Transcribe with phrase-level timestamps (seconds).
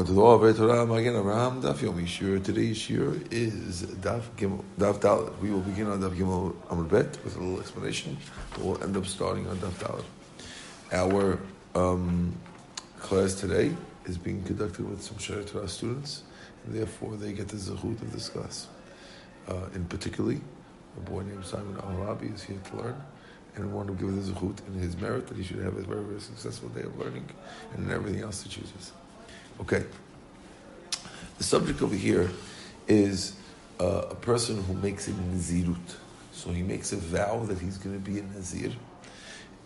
[0.00, 2.42] on to the Torah Magen Daf.
[2.42, 5.38] Today's Shir is Daf Gimel, Daf Dalet.
[5.40, 8.16] We will begin on Daf Gimel Amud Bet with a little explanation,
[8.58, 10.04] we'll end up starting on Daf Dalet.
[10.92, 11.38] Our
[11.74, 12.32] um,
[12.98, 13.74] class today
[14.06, 16.22] is being conducted with some Shir Torah students,
[16.64, 18.68] and therefore they get the zechut of this class.
[19.48, 20.40] Uh, in particularly,
[20.96, 23.04] a boy named Simon Al Rabi is here to learn,
[23.54, 26.04] and want to give the zechut in his merit that he should have a very,
[26.04, 27.28] very successful day of learning,
[27.74, 28.92] and everything else he chooses.
[29.60, 29.84] Okay.
[31.36, 32.30] The subject over here
[32.88, 33.34] is
[33.78, 35.96] uh, a person who makes a nazirut.
[36.32, 38.72] So he makes a vow that he's going to be a nazir.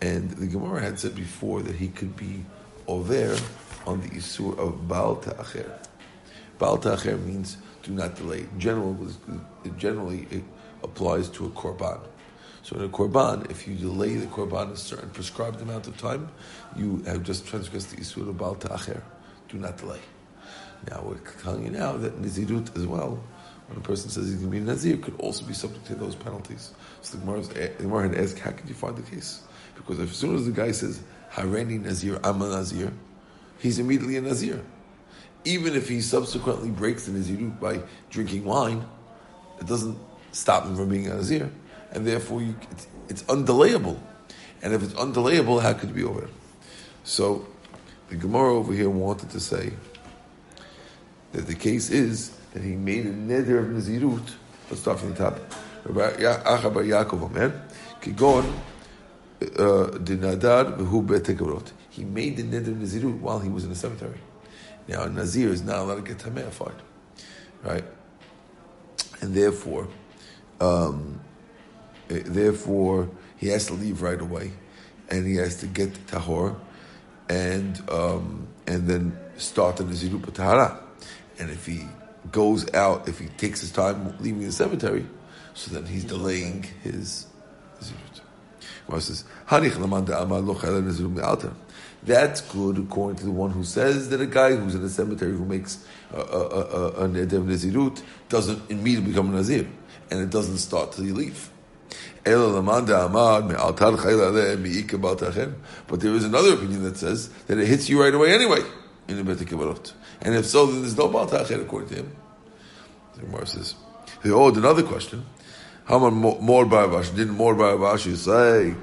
[0.01, 2.43] And the Gemara had said before that he could be
[2.87, 3.37] over
[3.87, 5.79] on the isur of Baal Ta'acher.
[6.59, 8.47] Baal Ta'acher means do not delay.
[8.57, 9.13] Generally,
[9.77, 10.43] generally it
[10.83, 11.99] applies to a korban.
[12.63, 16.29] So in a korban, if you delay the korban a certain prescribed amount of time,
[16.75, 19.01] you have just transgressed the isur of Baal Ta'acher
[19.49, 19.99] do not delay.
[20.89, 23.21] Now we're telling you now that Nazirut as well,
[23.67, 25.95] when a person says he's going to be a Nazir, could also be subject to
[25.95, 26.71] those penalties.
[27.01, 29.41] So the Gemara had asked, how could you find the case?
[29.75, 32.93] Because as soon as the guy says, Hareni Nazir, I'm a Nazir,
[33.59, 34.63] he's immediately a Nazir.
[35.43, 38.85] Even if he subsequently breaks the Nazirut by drinking wine,
[39.59, 39.97] it doesn't
[40.31, 41.51] stop him from being a Nazir.
[41.91, 43.99] And therefore, you, it's, it's undelayable.
[44.61, 46.29] And if it's undelayable, how could it be over?
[47.03, 47.45] So,
[48.09, 49.73] the Gemara over here wanted to say
[51.31, 54.33] that the case is that he made a neder of Nazirut.
[54.69, 55.39] Let's start from the top.
[55.85, 57.61] Achabar Yaakov Omer,
[58.01, 58.45] Kigon
[59.41, 61.71] uh, Dinadar Behu Betekarot.
[61.89, 64.19] He made the neder of Nazirut while he was in the cemetery.
[64.87, 66.75] Now, a Nazir is not allowed to get tameified,
[67.63, 67.83] right?
[69.21, 69.87] And therefore,
[70.61, 71.19] um,
[72.09, 74.53] eh, therefore, he has to leave right away,
[75.09, 76.55] and he has to get tahor,
[77.29, 80.79] and um, and then start the Nazirut Tahara.
[81.39, 81.81] And if he
[82.31, 85.05] goes out, if he takes his time leaving the cemetery,
[85.53, 87.27] so then he's delaying his
[87.79, 89.01] Nazirut.
[89.01, 89.23] says,
[92.03, 95.31] That's good according to the one who says that a guy who's in a cemetery
[95.31, 97.07] who makes a, a, a,
[98.29, 99.67] doesn't immediately become a Nazir,
[100.11, 101.49] and it doesn't start till you leave.
[102.25, 102.39] But
[105.99, 108.61] there is another opinion that says that it hits you right away anyway
[109.07, 112.15] in the And if so, then there's no Baal Tacher according to him.
[113.15, 113.75] The Gemara says,
[114.25, 115.25] oh, another question.
[115.85, 117.15] How much more Baravash?
[117.15, 118.75] Didn't more Baravash say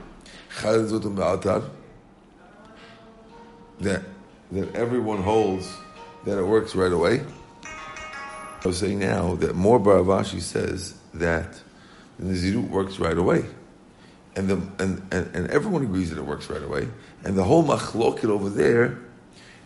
[3.80, 4.02] that
[4.52, 5.68] that everyone holds
[6.24, 7.24] that it works right away?
[7.64, 11.60] I was saying now that more Baravashi says that
[12.22, 13.44] the Nazirut works right away.
[14.34, 16.88] And, the, and, and, and, everyone agrees that it works right away.
[17.22, 18.98] And the whole machloket over there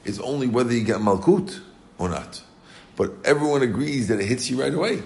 [0.05, 1.61] is only whether you get malkut
[1.99, 2.43] or not.
[2.97, 5.05] But everyone agrees that it hits you right away.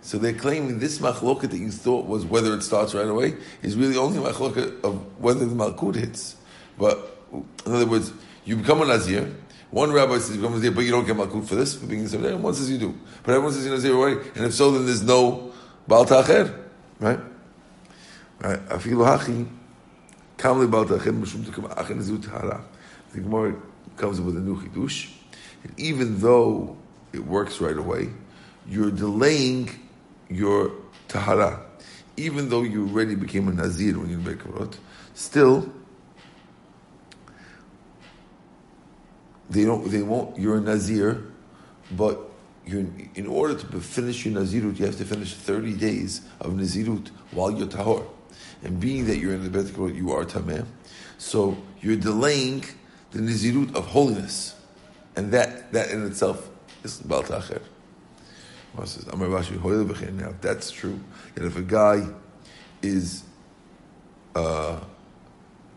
[0.00, 3.76] So they're claiming this machloket that you thought was whether it starts right away is
[3.76, 6.36] really only machloket of whether the malkut hits.
[6.78, 8.12] But in other words,
[8.44, 9.34] you become a nazir.
[9.70, 11.86] One rabbi says you become a nazir, but you don't get malkut for this for
[11.86, 12.30] being a nazir.
[12.30, 14.28] And one says you do, but everyone says you're nazir already.
[14.34, 15.47] And if so, then there's no
[15.88, 16.54] Baal Tacher,
[17.00, 17.18] right?
[18.40, 19.48] Hachi,
[20.36, 22.62] kamli Baal Tacher, mishum tekam achin zut hara.
[23.14, 23.54] The Gemara
[23.96, 25.10] comes with a new chidush.
[25.64, 26.76] And even though
[27.14, 28.10] it works right away,
[28.68, 29.70] you're delaying
[30.28, 30.72] your
[31.08, 31.62] tahara.
[32.18, 34.68] Even though you already became a nazir when you make a
[35.14, 35.72] still
[39.48, 41.24] they don't they won't you're a nazir,
[41.92, 42.30] but
[42.76, 47.50] in order to finish your Nazirut, you have to finish 30 days of Nazirut while
[47.50, 48.06] you're Tahor.
[48.62, 50.66] And being that you're in the Bet you are Tameh.
[51.16, 52.64] So you're delaying
[53.12, 54.54] the Nazirut of holiness.
[55.16, 56.50] And that, that in itself
[56.84, 57.62] is Bal Tacher.
[58.76, 61.00] Now, if that's true,
[61.34, 62.06] that if a guy
[62.82, 63.24] is
[64.36, 64.78] uh,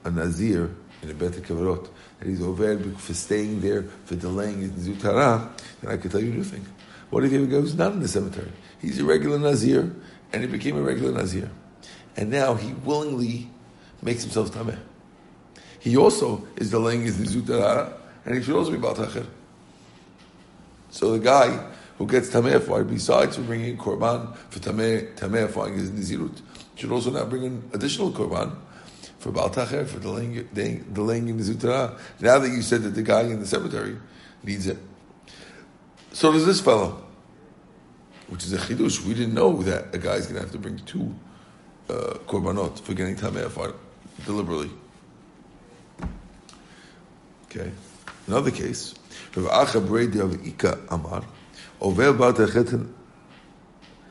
[0.04, 4.88] a Nazir in a Bet Kavarot, and he's over for staying there, for delaying his
[4.88, 5.50] Zutara,
[5.82, 6.66] then I could tell you a new thing.
[7.12, 8.52] What if he goes not in the cemetery?
[8.82, 9.94] He's a regular Nazir,
[10.34, 11.52] and he became a regular Nazir.
[12.18, 13.50] And now he willingly
[14.02, 14.80] makes himself Tameh.
[15.80, 17.94] He also is delaying his Nizut
[18.26, 19.26] and he should also be Baltacher.
[20.90, 21.68] So the guy
[21.98, 26.42] who gets Tameh for besides for bringing Korban for Tameh, tameh for his Nizirut,
[26.76, 28.56] should also now bring an additional Korban
[29.20, 31.64] for Baltacher, for delaying, delaying in Nizut
[32.20, 33.98] Now that you said that the guy in the cemetery
[34.44, 34.78] needs it.
[36.14, 37.02] So does this fellow,
[38.28, 39.06] which is a chidush.
[39.06, 41.14] We didn't know that a guy's going to have to bring two
[41.90, 43.74] uh, korbanot for getting tamei afar
[44.26, 44.70] deliberately.
[47.46, 47.72] Okay.
[48.28, 48.94] Another case,
[49.36, 51.24] Rav Acha Bredi of Ika Amar,
[51.80, 52.86] Over Baal Ta'achet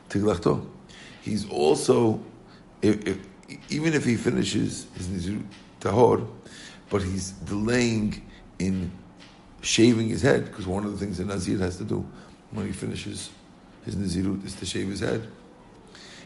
[0.09, 0.67] Tiglachto.
[1.21, 2.19] He's also,
[2.81, 3.17] if, if,
[3.69, 5.45] even if he finishes his Nizirut
[5.79, 6.27] Tahor,
[6.89, 8.21] but he's delaying
[8.59, 8.91] in
[9.61, 12.05] shaving his head, because one of the things that Nazir has to do
[12.51, 13.29] when he finishes
[13.85, 15.27] his Nazirut is to shave his head.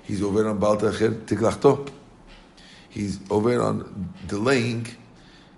[0.04, 1.90] He's over on Ta'achet Tiglachto.
[2.90, 4.88] He's over on delaying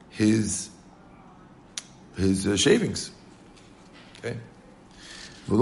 [0.10, 0.70] his
[2.16, 3.12] his uh, shavings.
[4.20, 4.38] Okay.
[5.50, 5.62] Not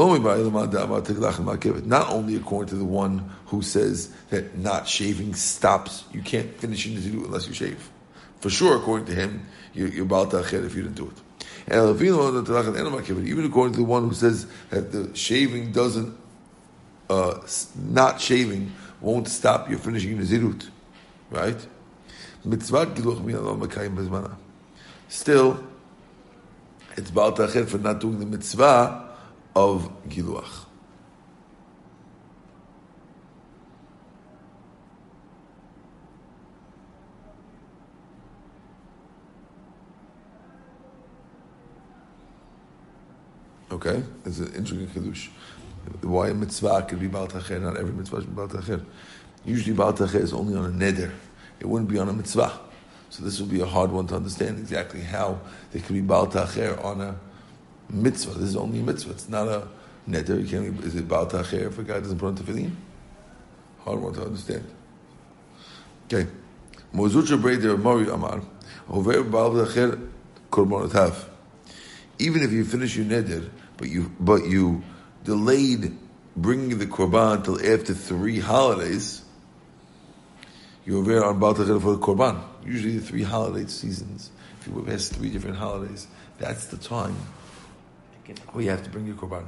[2.10, 6.98] only according to the one who says that not shaving stops, you can't finish your
[6.98, 7.92] niziru unless you shave.
[8.40, 11.22] For sure, according to him, you're, you're bal if you didn't do it.
[11.68, 16.16] Even according to the one who says that the shaving doesn't,
[17.10, 17.40] uh,
[17.76, 18.72] not shaving
[19.02, 20.70] won't stop you finishing nizirut,
[21.32, 21.68] right?
[25.08, 25.64] Still,
[26.98, 29.10] it's Baal Ta'achir for not doing the mitzvah
[29.56, 30.65] of Giluach.
[43.76, 45.28] Okay, it's an interesting chidush.
[46.02, 48.80] Why a mitzvah could be Baal Ta'achir, not every mitzvah should be Baal.
[49.44, 51.12] Usually Baal Ta'achir is only on a neder.
[51.60, 52.58] It wouldn't be on a mitzvah.
[53.10, 55.42] So this will be a hard one to understand exactly how
[55.74, 57.20] they could be Baal Ta'acher on a
[57.90, 58.40] mitzvah.
[58.40, 59.12] This is only a mitzvah.
[59.12, 59.68] It's not a
[60.08, 60.42] neder.
[60.42, 62.72] You can't, is it Baal Ta'acher if a guy doesn't put on tefillin?
[63.80, 64.64] Hard one to understand.
[66.06, 66.28] Okay.
[66.94, 68.42] Mozucha Breder Mori Amar.
[68.90, 70.00] Over Baal Ta'acher
[70.50, 71.26] Korbonotav.
[72.20, 74.84] Even if you finish your neder, but you, but you
[75.24, 75.98] delayed
[76.36, 79.24] bringing the korban till after three holidays,
[80.86, 85.10] you're over on Baal for the korban usually the three holiday seasons, if you has
[85.10, 86.08] three different holidays,
[86.40, 87.16] that's the time
[88.52, 89.46] where you have to bring your korban.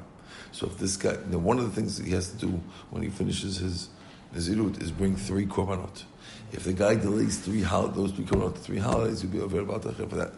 [0.52, 3.04] So if this guy, you know, one of the things he has to do when
[3.04, 3.90] he finishes his
[4.34, 6.04] nazirut is bring three korbanot.
[6.52, 9.84] If the guy delays three hol- those three korbanot three holidays, he'll be over about
[9.84, 10.34] for that.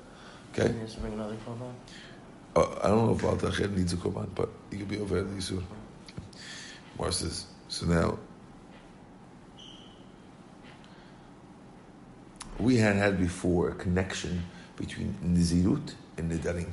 [0.54, 0.74] Okay.
[0.74, 1.74] He has to bring another korban.
[2.84, 5.64] I don't know if Baal needs a korban, but he could be over the Yisur.
[6.98, 8.18] Mar says, so now
[12.60, 14.44] we had had before a connection
[14.76, 16.70] between Nizirut and Nidarim.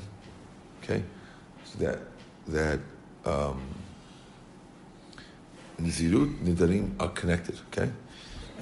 [0.82, 1.02] Okay?
[1.64, 1.98] So that,
[2.48, 2.80] that,
[3.24, 3.60] um,
[5.80, 7.90] Nizirut, Nidarim are connected, okay?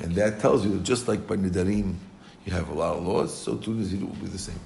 [0.01, 1.95] And that tells you that just like by Nidarim
[2.45, 4.61] you have a lot of laws, so too Nizirut will be the same.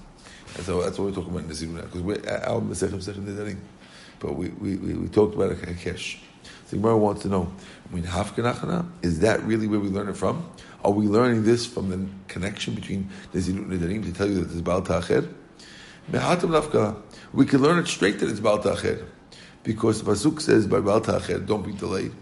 [0.62, 3.58] So that's what we're talking about Nizirut now, because we're our Mesechem Mesechem Nidarim.
[4.18, 6.18] But we, we, we, we talked about a Hakesh.
[6.66, 7.52] So Gemara wants to know,
[7.90, 10.50] I mean, Hafkanachana, is that really where we learn it from?
[10.84, 14.52] Are we learning this from the connection between Nezirut and Nedarim to tell you that
[14.52, 15.28] it's Baal Ta'acher?
[17.32, 19.06] We can learn it straight that it's Baal Ta'acher.
[19.62, 22.12] Because the Pasuk says by Baal Ta'acher, don't be delayed.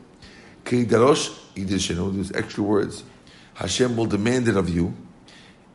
[0.65, 3.05] Darosh Idishenu, there's extra words.
[3.55, 4.94] Hashem will demand it of you.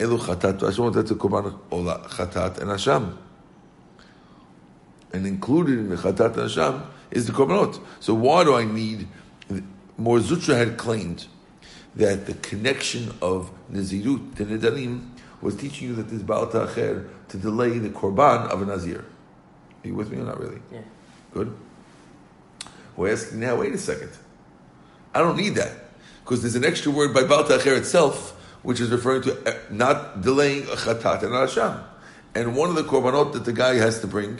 [0.01, 3.17] Elu Chatat, Hashem will to Korban Chatat and Asham.
[5.13, 7.79] And included in the Chatat and Asham is the Korbanot.
[7.99, 9.07] So why do I need,
[9.97, 11.27] Mar Zutra had claimed
[11.95, 15.09] that the connection of Nazirut to Nidarim
[15.41, 19.05] was teaching you that this Baal Ta'acher to delay the Korban of a Nazir.
[19.83, 20.61] Are you with me or not really?
[20.71, 20.81] Yeah.
[21.33, 21.55] Good.
[22.95, 24.11] We're asking now, wait a second.
[25.13, 25.71] I don't need that.
[26.23, 30.21] Because there's an extra word by Baal Ta'acher itself, which is referring to uh, not
[30.21, 31.83] delaying a Chatat and a Asham.
[32.35, 34.39] And one of the Korbanot that the guy has to bring,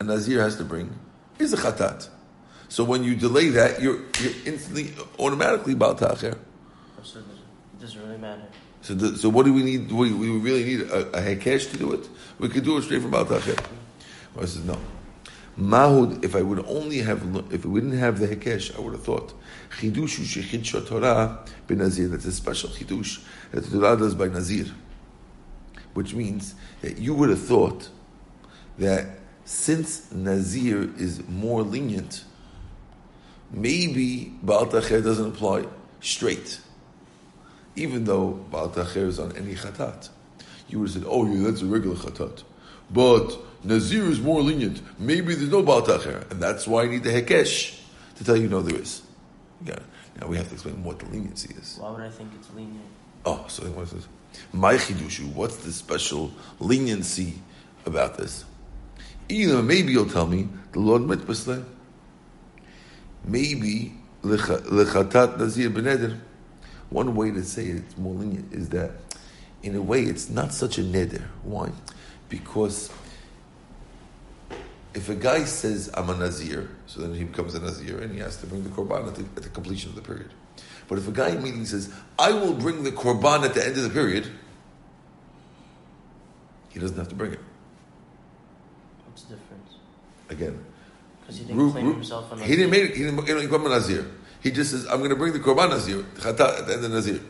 [0.00, 0.98] a Nazir has to bring,
[1.38, 2.08] is a Chatat.
[2.68, 6.38] So when you delay that, you're, you're instantly, automatically Baal Ta'acher.
[7.02, 7.24] So it
[7.80, 8.44] doesn't really matter.
[8.80, 9.92] So, the, so what do we need?
[9.92, 12.08] We, we really need a, a hekesh to do it.
[12.38, 13.56] We could do it straight from Baal Ta'acher.
[14.36, 14.78] I says no.
[15.56, 19.04] Mahud, if I would only have, if we didn't have the hekesh, I would have
[19.04, 19.34] thought
[19.78, 22.10] chidushu shechidsha Torah benazir.
[22.10, 24.66] That's a special chidush that the Torah does by nazir,
[25.94, 27.88] which means that you would have thought
[28.78, 32.24] that since nazir is more lenient,
[33.50, 35.66] maybe Baal Ta'acher doesn't apply
[36.00, 36.60] straight
[37.76, 40.10] even though Baal Ta'acher is on any chatat.
[40.68, 42.42] You would have said, oh yeah, that's a regular chatat.
[42.90, 44.82] But Nazir is more lenient.
[44.98, 45.88] Maybe there's no Baal.
[45.88, 47.80] And that's why I need the Hekesh
[48.16, 49.02] to tell you, no, there is.
[49.64, 49.78] Yeah.
[50.20, 51.78] Now we have to explain what the leniency is.
[51.80, 52.84] Why would I think it's lenient?
[53.24, 54.08] Oh, so what is this?
[54.52, 57.34] My chidushu, what's the special leniency
[57.86, 58.44] about this?
[59.28, 61.64] Either maybe you'll tell me the Lord mitzvah
[63.24, 66.18] Maybe lechatat nazir beneder.
[66.90, 68.90] One way to say it's more lenient is that,
[69.62, 71.22] in a way, it's not such a neder.
[71.42, 71.70] Why?
[72.28, 72.90] Because
[74.94, 78.18] if a guy says I'm a nazir, so then he becomes a nazir and he
[78.20, 80.30] has to bring the korban at the, at the completion of the period.
[80.88, 83.82] But if a guy immediately says I will bring the korban at the end of
[83.84, 84.28] the period,
[86.68, 87.40] he doesn't have to bring it.
[89.06, 89.74] What's the difference?
[90.30, 90.64] Again,
[91.20, 92.30] Because he didn't Ru- claim Ru- himself.
[92.32, 92.46] a Nazir.
[92.48, 92.96] he didn't make it.
[92.96, 94.06] He didn't, he didn't become a nazir.
[94.40, 97.20] He just says I'm going to bring the korban nazir at the end of nazir.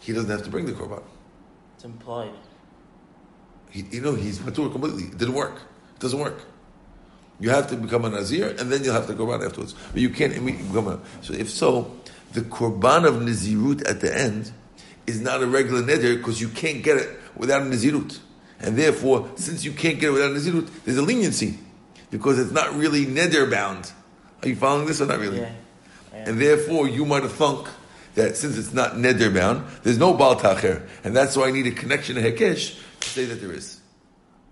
[0.00, 1.02] He doesn't have to bring the korban.
[1.76, 2.32] It's implied.
[3.70, 5.04] He, you know, he's mature completely.
[5.04, 5.54] It didn't work.
[5.94, 6.44] It doesn't work.
[7.40, 9.74] You have to become a nazir, and then you'll have to korban afterwards.
[9.92, 11.00] But you can't immediately become a.
[11.22, 11.96] So if so,
[12.32, 14.52] the korban of nazirut at the end
[15.06, 18.18] is not a regular neder because you can't get it without a nazirut,
[18.60, 21.58] and therefore, since you can't get it without a nazirut, there's a leniency
[22.10, 23.90] because it's not really neder bound.
[24.42, 25.40] Are you following this or not really?
[25.40, 25.52] Yeah.
[26.12, 26.28] yeah.
[26.28, 27.68] And therefore, you might have thunk
[28.14, 31.66] that since it's not neder bound, there's no bal tacher, and that's why I need
[31.66, 33.80] a connection to hekesh to say that there is.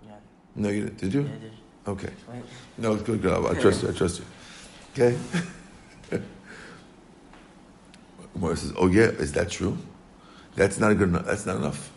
[0.05, 0.15] yeah.
[0.55, 0.97] No, you didn't.
[0.97, 1.21] Did you?
[1.21, 1.51] Yeah, did.
[1.87, 2.11] Okay.
[2.27, 2.43] Right.
[2.77, 3.21] No, it's good.
[3.21, 3.45] good.
[3.45, 3.89] I trust you.
[3.89, 4.25] I trust you.
[4.93, 5.17] Okay.
[8.33, 9.77] Gemara says, "Oh yeah, is that true?
[10.55, 11.25] That's not good enough.
[11.25, 11.91] That's not enough.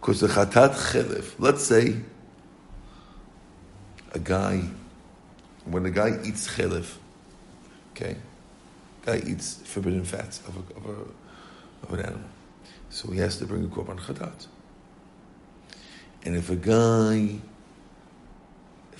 [0.00, 1.34] Because the chatat chelev.
[1.38, 1.96] Let's say
[4.12, 4.62] a guy,
[5.64, 6.96] when a guy eats chelev,
[7.92, 8.16] okay,
[9.04, 12.28] guy eats forbidden fats of a, of a of an animal,
[12.90, 14.46] so he has to bring a korban chatat.
[16.24, 17.40] And if a guy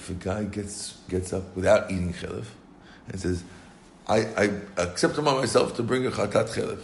[0.05, 2.45] if a guy gets gets up without eating chelev
[3.09, 3.43] and says,
[4.07, 6.81] I, I accept upon myself to bring a chatat chelev,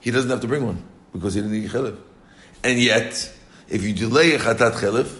[0.00, 0.82] he doesn't have to bring one
[1.12, 1.96] because he didn't eat chelev.
[2.64, 3.32] And yet,
[3.68, 5.16] if you delay a chatat chelev,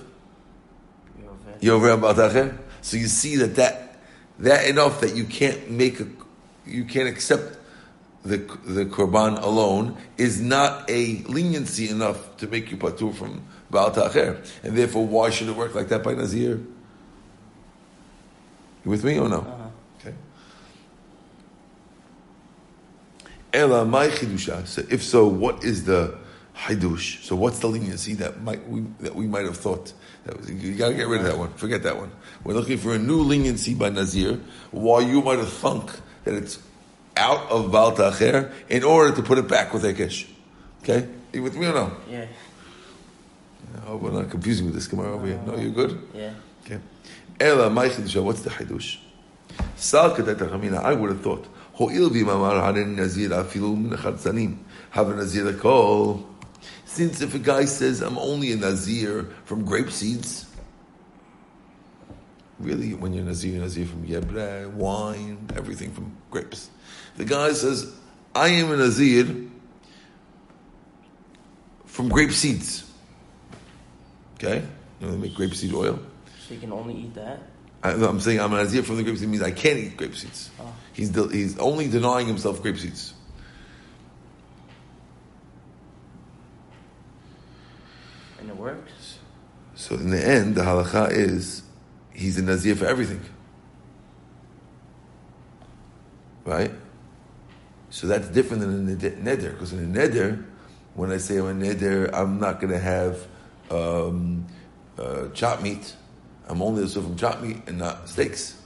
[1.61, 2.59] You're over.
[2.81, 4.01] So you see that, that
[4.41, 6.09] that enough that you can't make a
[6.67, 7.59] you can't accept
[8.25, 13.91] the the korban alone is not a leniency enough to make you patur from Baal
[13.91, 14.47] Tacher.
[14.63, 16.61] And therefore, why should it work like that by Nazir?
[18.85, 19.39] You with me or no?
[19.39, 19.69] Uh-huh.
[20.01, 20.15] Okay.
[23.53, 24.67] Ela my chidusha.
[24.67, 26.19] So if so, what is the
[26.57, 27.23] hidush?
[27.23, 29.93] So what's the leniency that might we that we might have thought?
[30.25, 31.53] That was, you got to get rid of that one.
[31.55, 32.13] Forget that one.
[32.45, 34.41] We're looking for a new leniency by Nazir.
[34.71, 35.91] Why you might have thunk
[36.25, 36.61] that it's
[37.17, 40.29] out of Baal Tacher in order to put it back with hekesh.
[40.83, 41.97] Okay, you with me or no?
[42.09, 42.27] Yeah.
[43.77, 45.41] I hope we're not confusing with this Gemara over here.
[45.47, 46.01] No, you're good.
[46.15, 46.35] Yeah.
[46.65, 46.79] Okay.
[47.41, 49.01] Ela, my chidusha, what's the kedat
[50.85, 51.47] I would have thought.
[56.85, 60.47] Since if a guy says, I'm only a nazir from grape seeds,
[62.61, 66.71] really, when you're nazir, you're nazir from yebre, wine, everything from grapes.
[67.17, 67.93] The guy says,
[68.35, 69.49] I am a nazir
[71.87, 72.91] from grape seeds.
[74.35, 74.63] Okay?
[75.01, 75.99] You know, they make grape seed oil.
[76.53, 77.41] So you can only eat that.
[77.83, 80.15] I, I'm saying I'm an Nazir from the grape seed means I can't eat grape
[80.15, 80.51] seeds.
[80.61, 80.71] Oh.
[80.93, 83.15] He's del- he's only denying himself grape seeds.
[88.39, 89.19] And it works.
[89.77, 91.63] So in the end, the halacha is
[92.13, 93.23] he's a Nazir for everything.
[96.45, 96.73] Right?
[97.89, 100.45] So that's different than a ned- neder, because in a neder,
[100.93, 103.27] when I say I'm a neder, I'm not going to have
[103.71, 104.47] um,
[104.99, 105.97] uh, chop meat.
[106.49, 108.59] I'm only a from chop meat and not steaks.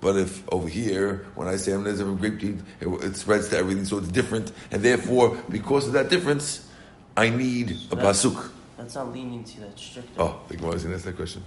[0.00, 3.48] But if over here, when I say I'm neder from grape seed, it, it spreads
[3.48, 6.68] to everything, so it's different, and therefore, because of that difference,
[7.16, 8.50] I need a That's- pasuk.
[8.76, 9.58] That's not leniency.
[9.58, 10.20] That's stricter.
[10.22, 11.42] Oh, the Gemara is going to ask that question.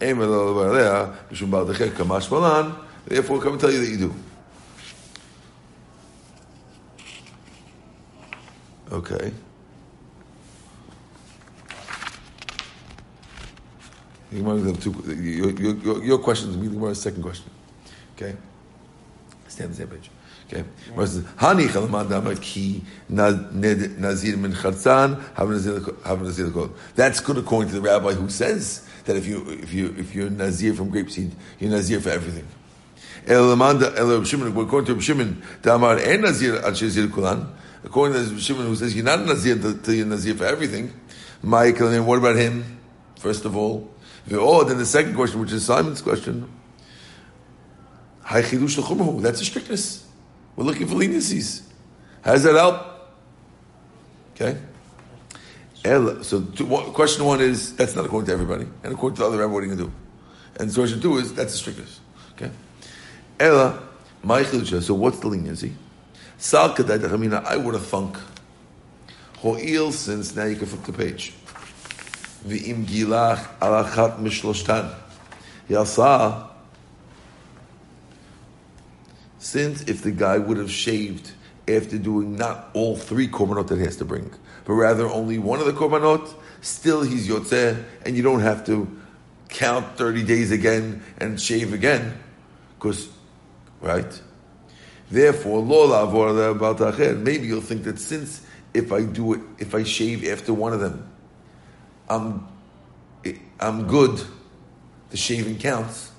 [0.00, 2.74] Em elo levarelea, mishum bal decher kamash malan.
[3.06, 4.14] Therefore, come and tell you that you do.
[8.92, 9.32] Okay.
[14.30, 14.92] The Gemara have two.
[15.14, 17.50] Your, your, your, question is the Gemara's second question.
[18.16, 18.34] Okay.
[19.48, 20.10] Stay on the same page.
[20.48, 20.64] Okay.
[20.96, 26.70] Says, Hani chalamad dama ki nazir min chatzan have nazir kol.
[26.94, 30.30] That's good according to the rabbi who says that if you if you if you're
[30.30, 32.46] nazir from grape seed, you're nazir for everything.
[33.26, 37.52] El Amanda El Shimon according to Reb Shimon damar en nazir al shezir kulan.
[37.84, 40.92] According to Reb Shimon who says you're not a nazir till you're nazir for everything.
[41.42, 42.78] Michael, and what about him?
[43.18, 43.88] First of all,
[44.32, 46.50] oh, then the second question, which is Simon's question.
[48.28, 50.04] That's a strictness.
[50.56, 51.62] We're looking for leniencies.
[52.22, 52.84] How does that help?
[54.34, 54.58] Okay.
[56.24, 56.40] So
[56.92, 59.62] question one is that's not according to everybody, and according to the other rabbi, what
[59.62, 59.92] are you going to do?
[60.58, 62.00] And question two is that's a strictness.
[62.32, 62.50] Okay.
[63.38, 63.80] Ella,
[64.24, 64.42] my.
[64.42, 65.74] So what's the leniency?
[66.38, 67.44] Sal kadai dachamina.
[67.44, 68.18] I would have thunk.
[69.38, 71.32] Ho'il since now you can flip the page.
[72.44, 74.94] V'im gilach alachat mishloshtan.
[75.68, 76.48] Yasa.
[79.38, 81.30] Since if the guy would have shaved
[81.68, 84.32] after doing not all three korbanot that he has to bring,
[84.64, 88.88] but rather only one of the korbanot, still he's yotzeh, and you don't have to
[89.48, 92.18] count 30 days again and shave again,
[92.78, 93.08] because,
[93.80, 94.20] right?
[95.10, 95.62] Therefore.
[95.64, 98.42] Maybe you'll think that since
[98.74, 101.08] if I do it, if I shave after one of them,
[102.08, 102.46] I'm,
[103.60, 104.20] I'm good.
[105.10, 106.12] The shaving counts,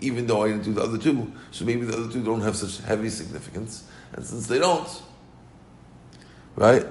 [0.00, 1.32] even though I didn't do the other two.
[1.50, 5.02] So maybe the other two don't have such heavy significance, and since they don't,
[6.56, 6.84] right?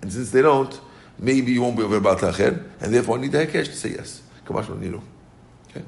[0.00, 0.78] And since they don't,
[1.18, 3.90] maybe you won't be over about acher, and therefore I need the hekesh to say
[3.90, 4.22] yes.
[4.46, 5.02] Kamash niru.
[5.70, 5.84] Okay,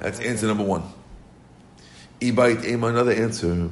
[0.00, 0.82] that's answer number one.
[2.20, 3.70] Ibait Ema, another answer.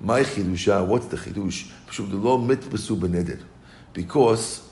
[0.00, 1.70] My chidusha, what's the chidush?
[3.92, 4.65] Because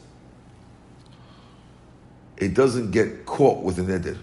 [2.36, 4.18] it doesn't get caught with a neder.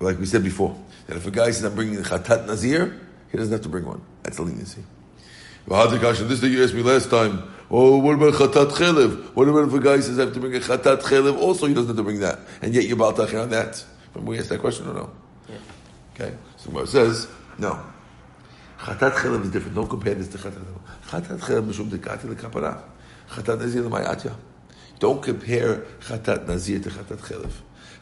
[0.00, 3.38] Like we said before, that if a guy says, I'm bringing the chatat nazir, he
[3.38, 4.02] doesn't have to bring one.
[4.22, 4.82] That's a leniency.
[5.66, 7.42] This is that you asked me last time.
[7.70, 9.34] Oh, what about chatat chelev?
[9.34, 11.38] What about if a guy says I have to bring a chatat chelev?
[11.38, 13.84] Also, he doesn't have to bring that, and yet you're about on that.
[14.14, 15.10] Remember we asked that question or no?
[15.48, 15.56] Yeah.
[16.14, 17.26] Okay, so it says
[17.58, 17.80] no.
[18.78, 19.74] Chatat chelev is different.
[19.74, 20.80] Don't compare this to chatat chelev.
[21.08, 22.82] Chatat chelev mishum dekati lekapara.
[23.30, 24.34] Chatat nazir lemayatya.
[24.98, 27.52] Don't compare chatat nazir to chatat chelev.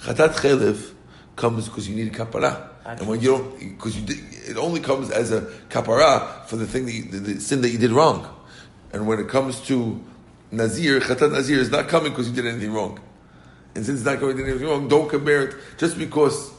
[0.00, 0.92] Chatat chelev
[1.36, 2.68] comes because you need a kapara.
[2.84, 6.92] And when you don't, because it only comes as a kapara for the thing that
[6.92, 8.28] you, the, the sin that you did wrong.
[8.92, 10.02] And when it comes to
[10.52, 13.00] nazir, chatat nazir is not coming because you did anything wrong.
[13.74, 16.52] And since it's not coming anything wrong, don't compare it just because,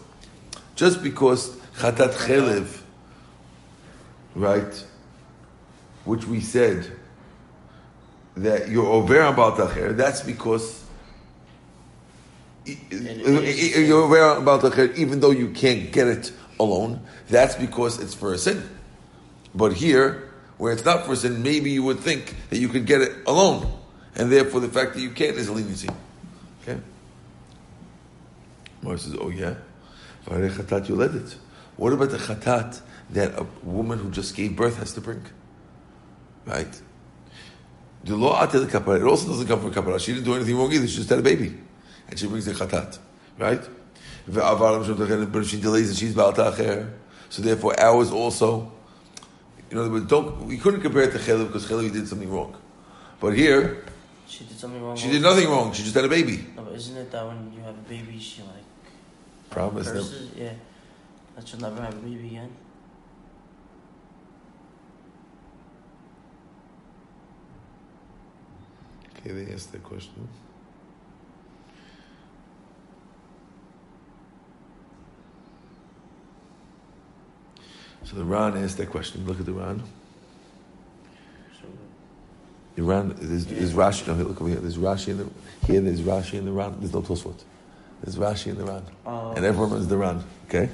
[0.76, 2.82] just because chatat chelev,
[4.36, 4.86] right,
[6.04, 6.92] which we said
[8.38, 10.84] that you're over about acher, that's because
[12.66, 17.02] you're aware about the even though you can't get it alone.
[17.30, 18.68] That's because it's for a sin.
[19.54, 22.86] But here, where it's not for a sin, maybe you would think that you could
[22.86, 23.72] get it alone,
[24.16, 25.90] and therefore the fact that you can't is a leniency.
[26.62, 26.80] Okay.
[28.82, 29.56] Mor says, "Oh yeah,
[30.28, 31.36] chatat you led it.
[31.78, 32.82] What about the chatat
[33.12, 35.24] that a woman who just gave birth has to bring?
[36.46, 36.82] Right."
[38.06, 38.98] The law the kapara.
[38.98, 40.00] It also doesn't come from kapara.
[40.00, 40.88] She didn't do anything wrong either.
[40.88, 41.56] She just had a baby
[42.08, 43.00] and she brings the chatat,
[43.40, 43.62] right?
[44.28, 46.92] But if she delays and she's baltacher.
[47.30, 48.72] So therefore, ours also.
[49.70, 52.56] You know, don't we couldn't compare it to Chelev because Chelev did something wrong,
[53.20, 53.84] but here
[54.28, 54.96] She did something wrong.
[54.96, 55.74] she did nothing wrong.
[55.74, 56.46] She just had a baby.
[56.56, 58.64] No, but isn't it that when you have a baby, she like
[59.50, 59.88] Promise.
[60.36, 60.52] Yeah,
[61.36, 62.52] that she'll never have a baby again.
[69.26, 70.28] Okay, they asked that question.
[78.04, 79.26] So the Ran asked that question.
[79.26, 79.82] Look at the Ran.
[82.76, 84.06] The Ran there's, there's Rashi.
[84.06, 84.60] No, look over here.
[84.60, 85.28] There's Rashi in the
[85.66, 85.82] here.
[85.82, 86.76] There's Rashi in the Ran.
[86.80, 87.42] There's no Tosfot.
[88.04, 89.32] There's Rashi in the Ran, Oh.
[89.32, 90.24] and everyone runs the Ran.
[90.48, 90.70] Okay.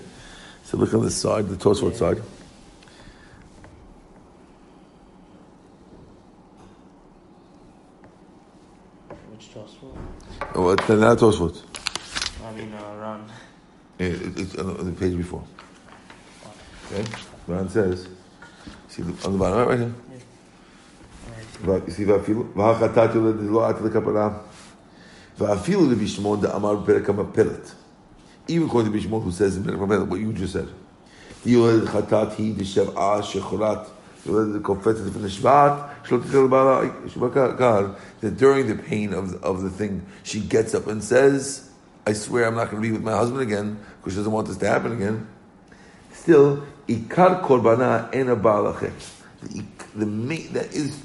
[0.66, 1.98] So look on the side, the Tosfot Yeah.
[1.98, 2.22] side.
[9.42, 9.98] which gospel?
[10.56, 11.64] Oh, well, then not what.
[12.44, 13.32] I mean, uh, Ran.
[14.00, 15.44] It, it's on the page before.
[16.92, 17.06] Okay?
[17.48, 18.08] Ran says,
[18.88, 19.94] see on the bottom, right, right here.
[21.64, 22.06] You see,
[22.56, 23.18] והחטאתי
[23.50, 24.30] לא עט לכפרה,
[25.38, 27.10] ואפילו רבי שמעון דאמר בפרק
[28.48, 30.68] Even according to Bishmon, who says in Perek what you just said,
[31.44, 33.20] he חטאת היא דשבעה
[34.27, 35.73] יולדת קופצת לפני שבט,
[36.05, 37.87] שלא תתחיל לבעלה, שבע קהל.
[38.23, 41.71] That during the pain of, of the thing, she gets up and says,
[42.07, 44.49] I swear I'm not going to be with my husband again, because she doesn't want
[44.49, 45.27] this to happen again.
[46.13, 48.93] Still, ikar korbana en a balachet.
[49.43, 51.03] The, the main, that is,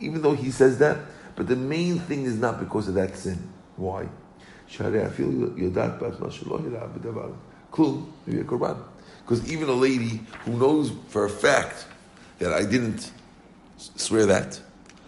[0.00, 0.98] even though he says that,
[1.36, 3.38] but the main thing is not because of that sin.
[3.76, 4.06] Why?
[4.66, 7.30] שהרי אפילו יודעת בעצמה שלא הראה בדבר
[7.70, 8.76] כלום, maybe a korban.
[9.24, 11.86] Because even a lady who knows for a fact
[12.39, 13.11] that I didn't
[13.77, 14.59] swear that,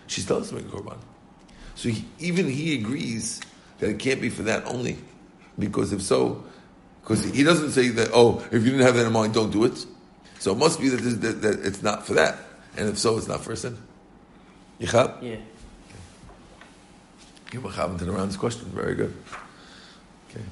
[0.08, 0.98] she still has to make a korban.
[1.76, 3.42] So he, even he agrees
[3.80, 4.98] that it can't be for that only,
[5.58, 6.44] because if so,
[7.02, 9.66] because he doesn't say that, oh, if you didn't have that in mind, don't do
[9.66, 9.86] it.
[10.40, 12.38] So it must be that, this, that, that it's not for that.
[12.78, 13.78] And if so, it's not for a sin.
[14.80, 15.22] Yichab?
[15.22, 15.36] Yeah.
[17.52, 18.66] You're mechavan to the Ran's question.
[18.68, 19.14] Very good.
[20.30, 20.44] Okay.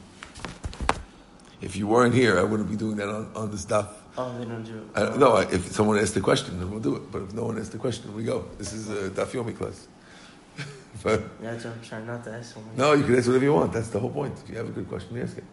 [1.62, 3.88] If you weren't here, I wouldn't be doing that on, on the stuff.
[4.22, 4.84] Oh, they don't do it.
[4.96, 7.10] I, no, I, if someone asks the question, then we'll do it.
[7.10, 8.44] But if no one asks the question, we go.
[8.58, 9.88] This is a daf yomi class.
[11.02, 12.76] But what I'm trying not to ask someone.
[12.76, 13.72] no, you can ask whatever you want.
[13.72, 14.38] That's the whole point.
[14.44, 15.46] If you have a good question, you ask it.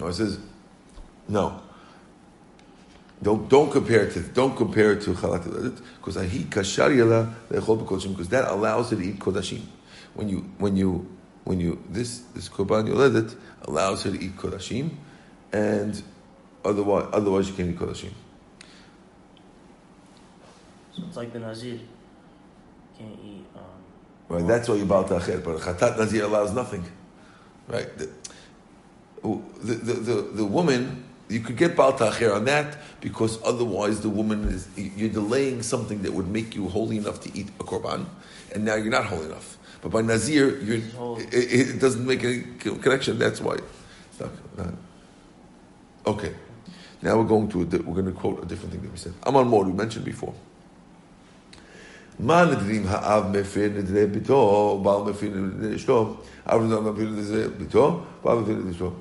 [0.00, 0.38] No, it says
[1.28, 1.60] no.
[3.22, 5.44] Don't don't compare it to don't compare it to chalat
[5.98, 9.60] because ahi kashar yala le'echol b'kodashim because that allows her to eat kodashim.
[10.14, 11.06] When you when you
[11.44, 13.36] when you this this korban yoledet
[13.68, 14.90] allows her to eat kodashim,
[15.52, 16.02] and
[16.64, 18.10] otherwise otherwise you can't eat kodashim.
[20.96, 21.80] So it's like the Nazir.
[22.98, 23.44] Can't eat.
[23.56, 23.62] Um,
[24.28, 26.82] Right, that's why you bal ta'acher, but chatat nazir allows nothing.
[27.68, 28.08] Right, the,
[29.22, 34.08] the, the, the, the woman you could get bal ta'acher on that because otherwise the
[34.08, 38.06] woman is you're delaying something that would make you holy enough to eat a korban,
[38.54, 39.58] and now you're not holy enough.
[39.82, 40.80] But by nazir, you're,
[41.20, 41.32] it,
[41.76, 43.18] it doesn't make any connection.
[43.18, 43.58] That's why.
[44.18, 44.74] Not, not-
[46.06, 46.32] okay,
[47.04, 49.12] now we're going to a, we're going to quote a different thing that we said.
[49.24, 50.34] Amar Mor, we mentioned before.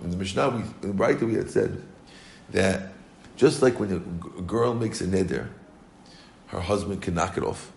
[0.03, 1.81] In the Mishnah, we, in the Braita, we had said
[2.49, 2.91] that
[3.37, 5.47] just like when a girl makes a neder,
[6.47, 7.71] her husband can knock it off,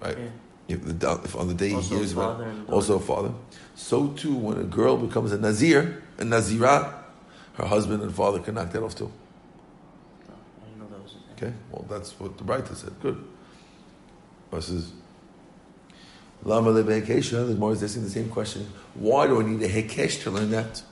[0.00, 0.16] right?
[0.16, 0.28] Yeah.
[0.68, 3.32] If, the, if, on the day also he hears about also a father,
[3.74, 7.01] so too when a girl becomes a nazir, a nazirah,
[7.54, 9.10] her husband and father can knock that off too.
[10.28, 11.48] No, I didn't know that was a thing.
[11.48, 12.94] Okay, well that's what the Braita said.
[13.00, 13.24] Good.
[14.50, 14.92] Versus
[16.44, 17.46] Lama lebe hekesha.
[17.46, 18.66] The Gemara is asking the same question.
[18.94, 20.82] Why do I need a hekesh to learn that?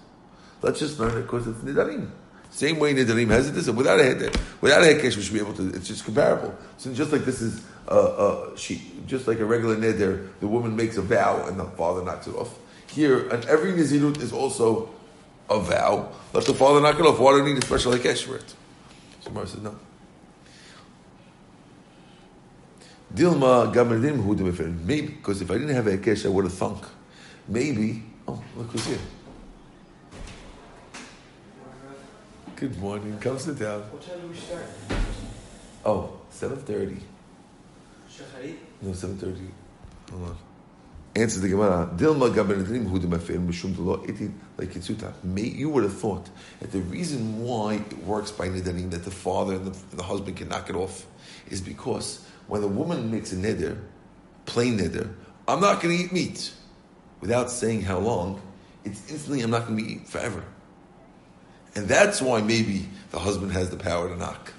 [0.62, 2.10] Let's just learn it because it's nidarim.
[2.50, 3.52] Same way nidarim has it.
[3.52, 5.68] This without a hekesh, without a hekesh, we should be able to.
[5.74, 6.54] It's just comparable.
[6.78, 10.76] So just like this is uh, uh, she, just like a regular neder, the woman
[10.76, 12.58] makes a vow and the father knocks it off.
[12.86, 14.90] Here, and every nizirut is also
[15.50, 16.12] a vow.
[16.32, 17.18] Let the father knock it off.
[17.18, 18.54] Why do I need a special hekesh for it?
[19.20, 19.76] So Gemara says no.
[23.12, 24.34] Dilma Gamerdim who
[24.86, 26.84] Maybe because if I didn't have a Hekesh, I would have thunk.
[27.48, 28.04] Maybe.
[28.28, 28.98] Oh, look who's here.
[32.54, 33.18] Good morning.
[33.18, 33.80] Come sit down.
[33.80, 34.66] What time do we start?
[35.84, 37.00] Oh, 7.30.
[38.08, 38.56] Shacharit?
[38.82, 39.48] No, 7.30.
[40.10, 40.49] Hold on.
[41.16, 41.90] Answer the Gemara.
[41.96, 45.12] Dilma Gamerdim who Mishum Delo Iti like Kitsuta.
[45.24, 49.10] May You would have thought that the reason why it works by Nidarim, that the
[49.10, 51.06] father and the, the husband can knock it off,
[51.48, 53.76] is because when a woman makes a neder,
[54.46, 55.12] plain neder,
[55.48, 56.52] I'm not going to eat meat,
[57.20, 58.40] without saying how long,
[58.84, 60.44] it's instantly I'm not going to eating forever.
[61.74, 64.52] And that's why maybe the husband has the power to knock.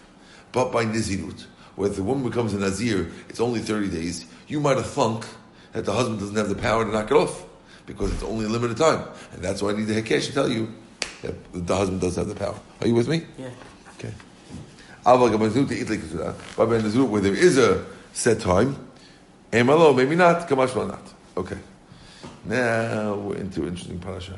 [0.52, 4.76] But by Nizirut, where the woman becomes a Nazir, it's only 30 days, you might
[4.76, 5.26] have thunk
[5.74, 7.46] that the husband doesn't have the power to knock it off
[7.86, 9.08] because it's only a limited time.
[9.34, 10.74] And that's why I need the Hekesh to tell you
[11.22, 12.60] that the husband does have the power.
[12.82, 13.24] Are you with me?
[13.38, 13.50] Yeah.
[13.98, 14.14] Okay.
[15.06, 16.36] Aval Gabanzut to eat like Kesura.
[16.56, 18.76] But by Nazir, where there is a set time,
[19.52, 21.14] Emalo, maybe not, Kamash well not.
[21.36, 21.58] Okay.
[22.46, 24.38] Now we're into interesting parasha.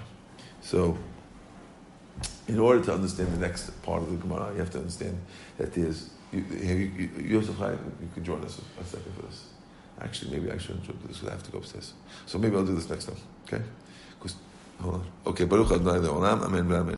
[0.61, 0.97] So,
[2.47, 5.19] in order to understand the next part of the Gemara, you have to understand
[5.57, 6.09] that there's.
[6.31, 9.52] You, you, you, Yosef Chaim, you can join us a second for this.
[10.03, 11.93] Actually, maybe I shouldn't do this because I have to go upstairs.
[12.25, 13.17] So maybe I'll do this next time.
[13.47, 13.63] Okay?
[14.19, 14.35] 'Cause-
[14.81, 15.05] hold on.
[15.27, 15.45] Okay.
[15.45, 16.07] Baruch Adonai.
[16.07, 16.43] Amen.
[16.43, 16.89] Amen.